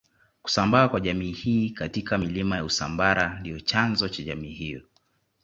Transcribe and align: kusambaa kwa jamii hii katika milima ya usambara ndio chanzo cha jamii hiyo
kusambaa 0.41 0.87
kwa 0.87 0.99
jamii 0.99 1.31
hii 1.31 1.69
katika 1.69 2.17
milima 2.17 2.55
ya 2.55 2.63
usambara 2.65 3.39
ndio 3.39 3.59
chanzo 3.59 4.09
cha 4.09 4.23
jamii 4.23 4.53
hiyo 4.53 4.81